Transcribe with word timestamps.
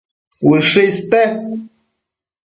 Ushë 0.51 0.83
iste 0.87 1.21